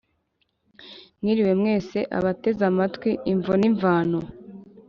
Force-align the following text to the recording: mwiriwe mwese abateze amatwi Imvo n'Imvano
mwiriwe 1.19 1.51
mwese 1.61 1.97
abateze 2.17 2.61
amatwi 2.71 3.09
Imvo 3.33 3.51
n'Imvano 3.57 4.19